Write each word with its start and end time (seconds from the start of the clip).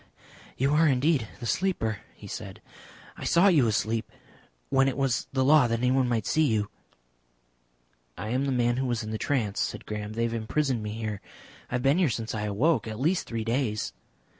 "You 0.57 0.73
are 0.73 0.87
indeed 0.87 1.27
the 1.39 1.45
Sleeper," 1.45 1.99
he 2.15 2.25
said. 2.25 2.59
"I 3.17 3.23
saw 3.23 3.49
you 3.49 3.67
asleep. 3.67 4.11
When 4.69 4.87
it 4.87 4.97
was 4.97 5.27
the 5.31 5.45
law 5.45 5.67
that 5.67 5.77
anyone 5.77 6.09
might 6.09 6.25
see 6.25 6.41
you." 6.47 6.71
"I 8.17 8.29
am 8.29 8.45
the 8.45 8.51
man 8.51 8.77
who 8.77 8.87
was 8.87 9.03
in 9.03 9.11
the 9.11 9.19
trance," 9.19 9.59
said 9.59 9.85
Graham. 9.85 10.13
"They 10.13 10.23
have 10.23 10.33
imprisoned 10.33 10.81
me 10.81 10.93
here. 10.93 11.21
I 11.69 11.75
have 11.75 11.83
been 11.83 11.99
here 11.99 12.09
since 12.09 12.33
I 12.33 12.45
awoke 12.45 12.87
at 12.87 12.99
least 12.99 13.27
three 13.27 13.43
days." 13.43 13.93